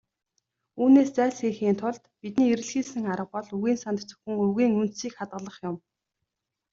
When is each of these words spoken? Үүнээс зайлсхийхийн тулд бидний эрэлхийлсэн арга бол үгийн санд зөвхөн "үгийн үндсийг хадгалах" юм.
Үүнээс 0.81 1.09
зайлсхийхийн 1.17 1.75
тулд 1.81 2.03
бидний 2.21 2.49
эрэлхийлсэн 2.53 3.03
арга 3.13 3.31
бол 3.33 3.47
үгийн 3.57 3.77
санд 3.83 3.99
зөвхөн 4.07 4.35
"үгийн 4.47 4.73
үндсийг 4.81 5.13
хадгалах" 5.17 5.57
юм. 5.69 5.75